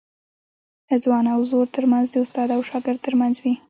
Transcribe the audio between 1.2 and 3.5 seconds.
او زوړ ترمنځ د استاد او شاګرد ترمنځ